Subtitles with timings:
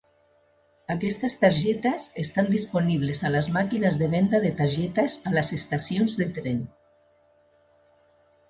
[0.93, 6.29] Aquestes targetes estan disponibles a les màquines de venda de targetes a les estacions de
[6.39, 6.67] tren.